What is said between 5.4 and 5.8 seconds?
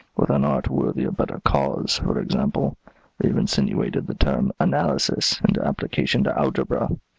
into